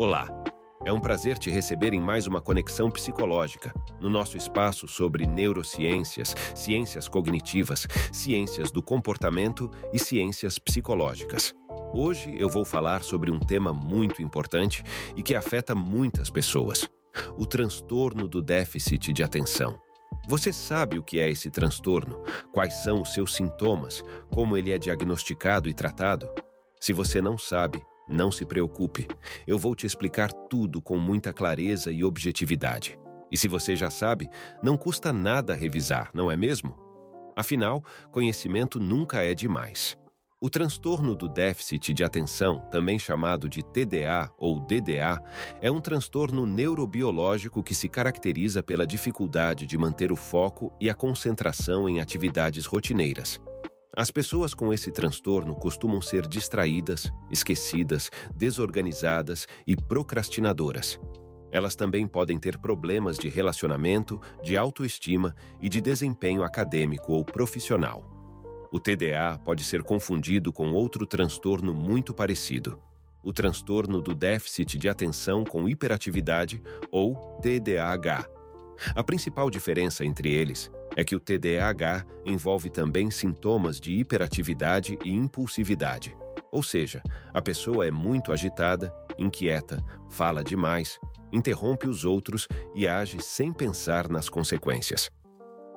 [0.00, 0.26] Olá!
[0.82, 3.70] É um prazer te receber em mais uma conexão psicológica,
[4.00, 11.54] no nosso espaço sobre neurociências, ciências cognitivas, ciências do comportamento e ciências psicológicas.
[11.92, 14.82] Hoje eu vou falar sobre um tema muito importante
[15.14, 16.88] e que afeta muitas pessoas:
[17.36, 19.78] o transtorno do déficit de atenção.
[20.26, 22.24] Você sabe o que é esse transtorno?
[22.52, 24.02] Quais são os seus sintomas?
[24.30, 26.26] Como ele é diagnosticado e tratado?
[26.80, 29.06] Se você não sabe, não se preocupe,
[29.46, 32.98] eu vou te explicar tudo com muita clareza e objetividade.
[33.30, 34.28] E se você já sabe,
[34.62, 36.76] não custa nada revisar, não é mesmo?
[37.36, 39.96] Afinal, conhecimento nunca é demais.
[40.42, 45.22] O transtorno do déficit de atenção, também chamado de TDA ou DDA,
[45.60, 50.94] é um transtorno neurobiológico que se caracteriza pela dificuldade de manter o foco e a
[50.94, 53.38] concentração em atividades rotineiras.
[54.00, 60.98] As pessoas com esse transtorno costumam ser distraídas, esquecidas, desorganizadas e procrastinadoras.
[61.52, 68.02] Elas também podem ter problemas de relacionamento, de autoestima e de desempenho acadêmico ou profissional.
[68.72, 72.80] O TDA pode ser confundido com outro transtorno muito parecido,
[73.22, 78.39] o transtorno do déficit de atenção com hiperatividade ou TDAH.
[78.94, 85.10] A principal diferença entre eles é que o TDAH envolve também sintomas de hiperatividade e
[85.10, 86.16] impulsividade.
[86.50, 90.98] Ou seja, a pessoa é muito agitada, inquieta, fala demais,
[91.32, 95.10] interrompe os outros e age sem pensar nas consequências.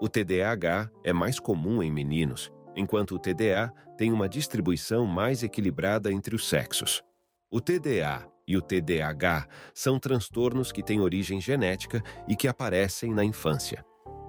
[0.00, 6.12] O TDAH é mais comum em meninos, enquanto o TDA tem uma distribuição mais equilibrada
[6.12, 7.02] entre os sexos.
[7.50, 13.24] O TDA e o TDAH são transtornos que têm origem genética e que aparecem na
[13.24, 13.84] infância.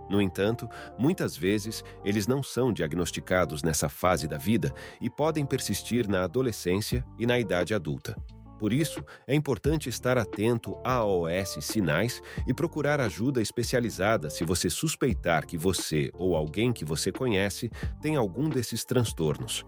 [0.10, 6.08] No entanto, muitas vezes eles não são diagnosticados nessa fase da vida e podem persistir
[6.08, 8.16] na adolescência e na idade adulta.
[8.58, 14.70] Por isso, é importante estar atento a OS sinais e procurar ajuda especializada se você
[14.70, 17.70] suspeitar que você ou alguém que você conhece
[18.02, 19.64] tem algum desses transtornos.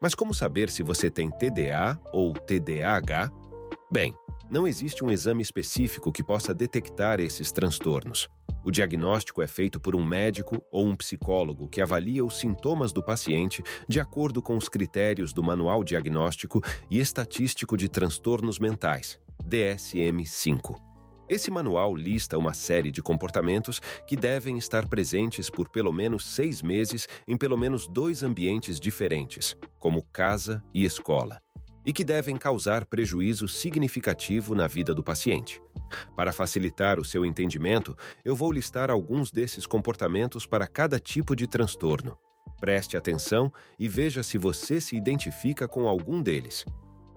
[0.00, 3.30] Mas como saber se você tem TDA ou TDAH?
[3.92, 4.14] Bem,
[4.50, 8.26] não existe um exame específico que possa detectar esses transtornos.
[8.64, 13.02] O diagnóstico é feito por um médico ou um psicólogo que avalia os sintomas do
[13.02, 20.80] paciente de acordo com os critérios do Manual Diagnóstico e Estatístico de Transtornos Mentais, DSM-5.
[21.28, 26.62] Esse manual lista uma série de comportamentos que devem estar presentes por pelo menos seis
[26.62, 31.42] meses em pelo menos dois ambientes diferentes, como casa e escola,
[31.84, 35.60] e que devem causar prejuízo significativo na vida do paciente.
[36.16, 41.46] Para facilitar o seu entendimento, eu vou listar alguns desses comportamentos para cada tipo de
[41.46, 42.16] transtorno.
[42.60, 46.64] Preste atenção e veja se você se identifica com algum deles.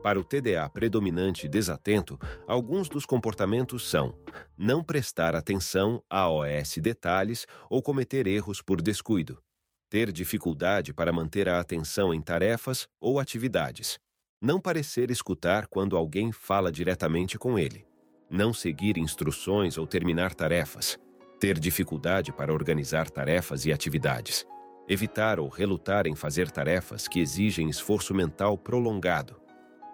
[0.01, 4.15] Para o TDA predominante desatento, alguns dos comportamentos são
[4.55, 9.41] não prestar atenção a OS detalhes ou cometer erros por descuido,
[9.89, 13.99] ter dificuldade para manter a atenção em tarefas ou atividades,
[14.41, 17.85] não parecer escutar quando alguém fala diretamente com ele,
[18.29, 20.97] não seguir instruções ou terminar tarefas,
[21.39, 24.45] ter dificuldade para organizar tarefas e atividades,
[24.87, 29.41] evitar ou relutar em fazer tarefas que exigem esforço mental prolongado,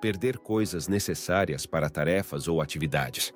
[0.02, 3.32] perder coisas necessárias para tarefas ou atividades,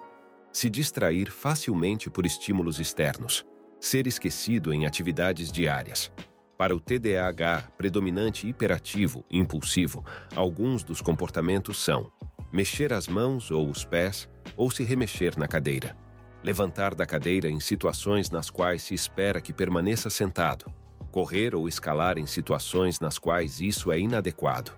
[0.51, 3.45] se distrair facilmente por estímulos externos,
[3.79, 6.11] ser esquecido em atividades diárias.
[6.57, 10.05] Para o TDAH predominante hiperativo e impulsivo,
[10.35, 12.09] alguns dos comportamentos são
[12.51, 15.97] mexer as mãos ou os pés, ou se remexer na cadeira.
[16.41, 20.71] Levantar da cadeira em situações nas quais se espera que permaneça sentado.
[21.11, 24.71] Correr ou escalar em situações nas quais isso é inadequado.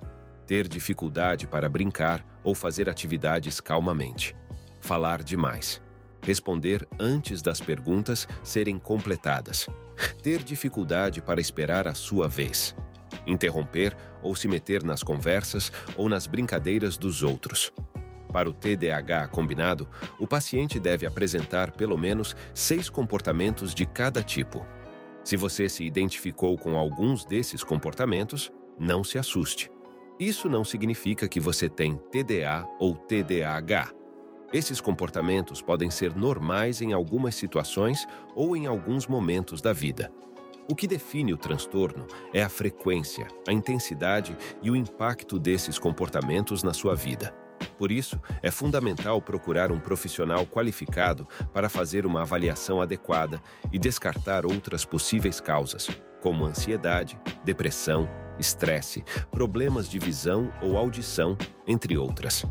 [0.48, 4.36] Ter dificuldade para brincar ou fazer atividades calmamente.
[4.80, 5.82] Falar demais.
[6.28, 9.66] Responder antes das perguntas serem completadas.
[10.22, 12.76] Ter dificuldade para esperar a sua vez.
[13.26, 17.72] Interromper ou se meter nas conversas ou nas brincadeiras dos outros
[18.38, 19.88] para o TDAH combinado,
[20.20, 24.64] o paciente deve apresentar pelo menos seis comportamentos de cada tipo.
[25.24, 29.72] Se você se identificou com alguns desses comportamentos, não se assuste.
[30.20, 33.97] Isso não significa que você tem TDA ou TDAH.
[34.54, 40.12] Esses comportamentos podem ser normais em algumas situações ou em alguns momentos da vida.
[40.70, 46.64] O que define o transtorno é a frequência, a intensidade e o impacto desses comportamentos
[46.64, 47.36] na sua vida.
[47.78, 53.42] Por isso, é fundamental procurar um profissional qualificado para fazer uma avaliação adequada
[53.72, 55.90] e descartar outras possíveis causas,
[56.22, 58.10] como ansiedade, depressão,
[58.40, 62.46] estresse, problemas de visão ou audição, entre outras.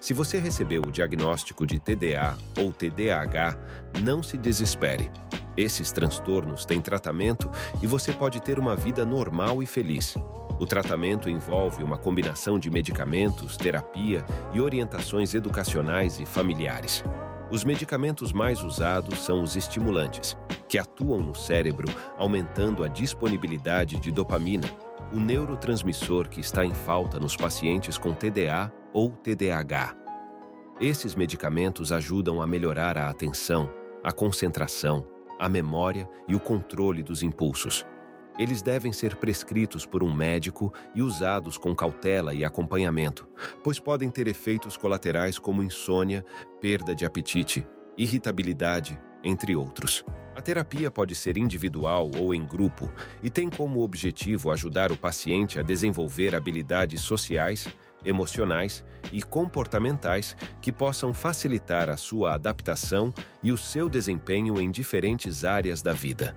[0.00, 3.58] Se você recebeu o diagnóstico de TDA ou TDAH,
[4.02, 5.10] não se desespere.
[5.54, 7.50] Esses transtornos têm tratamento
[7.82, 10.16] e você pode ter uma vida normal e feliz.
[10.58, 14.24] O tratamento envolve uma combinação de medicamentos, terapia
[14.54, 17.04] e orientações educacionais e familiares.
[17.50, 20.34] Os medicamentos mais usados são os estimulantes,
[20.66, 24.68] que atuam no cérebro, aumentando a disponibilidade de dopamina,
[25.12, 29.96] o neurotransmissor que está em falta nos pacientes com TDA ou TDAH.
[30.80, 33.70] Esses medicamentos ajudam a melhorar a atenção,
[34.02, 35.06] a concentração,
[35.38, 37.84] a memória e o controle dos impulsos.
[38.38, 43.28] Eles devem ser prescritos por um médico e usados com cautela e acompanhamento,
[43.62, 46.24] pois podem ter efeitos colaterais como insônia,
[46.60, 47.66] perda de apetite,
[47.98, 50.04] irritabilidade, entre outros.
[50.34, 52.90] A terapia pode ser individual ou em grupo
[53.22, 57.68] e tem como objetivo ajudar o paciente a desenvolver habilidades sociais,
[58.04, 63.12] emocionais e comportamentais que possam facilitar a sua adaptação
[63.42, 66.36] e o seu desempenho em diferentes áreas da vida.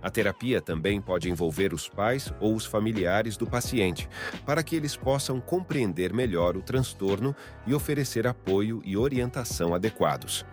[0.00, 4.08] A terapia também pode envolver os pais ou os familiares do paciente,
[4.46, 7.34] para que eles possam compreender melhor o transtorno
[7.66, 10.46] e oferecer apoio e orientação adequados.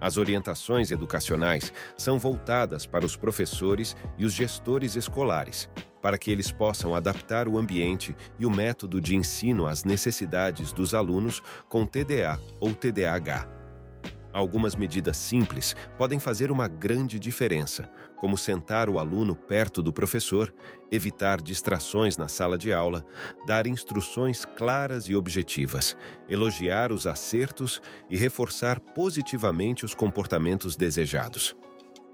[0.00, 5.68] As orientações educacionais são voltadas para os professores e os gestores escolares,
[6.00, 10.94] para que eles possam adaptar o ambiente e o método de ensino às necessidades dos
[10.94, 13.60] alunos com TDA ou TDAH.
[14.32, 20.54] Algumas medidas simples podem fazer uma grande diferença, como sentar o aluno perto do professor,
[20.90, 23.04] evitar distrações na sala de aula,
[23.44, 25.96] dar instruções claras e objetivas,
[26.28, 31.56] elogiar os acertos e reforçar positivamente os comportamentos desejados.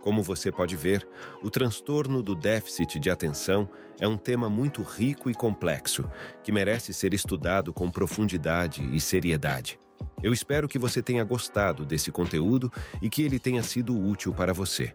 [0.07, 1.05] Como você pode ver,
[1.43, 3.69] o transtorno do déficit de atenção
[3.99, 6.09] é um tema muito rico e complexo,
[6.45, 9.81] que merece ser estudado com profundidade e seriedade.
[10.23, 12.73] Eu espero que você tenha gostado desse conteúdo
[13.03, 14.95] e que ele tenha sido útil para você.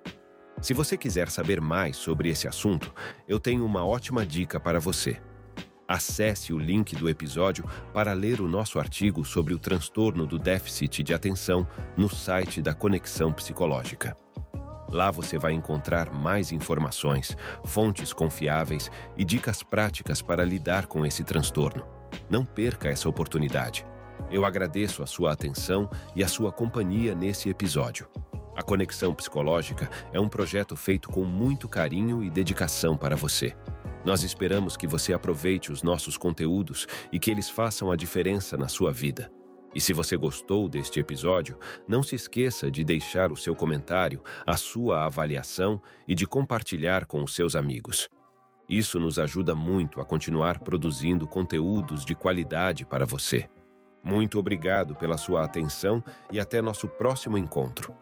[0.61, 2.93] Se você quiser saber mais sobre esse assunto,
[3.27, 5.21] eu tenho uma ótima dica para você.
[5.85, 11.03] Acesse o link do episódio para ler o nosso artigo sobre o transtorno do déficit
[11.03, 11.67] de atenção
[11.97, 14.15] no site da Conexão Psicológica.
[14.91, 21.23] Lá você vai encontrar mais informações, fontes confiáveis e dicas práticas para lidar com esse
[21.23, 21.85] transtorno.
[22.29, 23.85] Não perca essa oportunidade.
[24.29, 28.07] Eu agradeço a sua atenção e a sua companhia nesse episódio.
[28.55, 33.55] A Conexão Psicológica é um projeto feito com muito carinho e dedicação para você.
[34.03, 38.67] Nós esperamos que você aproveite os nossos conteúdos e que eles façam a diferença na
[38.67, 39.31] sua vida.
[39.73, 41.57] E se você gostou deste episódio,
[41.87, 47.23] não se esqueça de deixar o seu comentário, a sua avaliação e de compartilhar com
[47.23, 48.09] os seus amigos.
[48.67, 53.49] Isso nos ajuda muito a continuar produzindo conteúdos de qualidade para você.
[54.03, 57.93] Muito obrigado pela sua atenção e até nosso próximo encontro.